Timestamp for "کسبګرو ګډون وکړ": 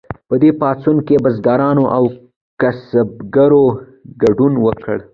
2.61-4.97